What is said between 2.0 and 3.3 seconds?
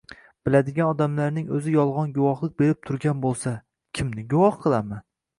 guvohlik berib turgan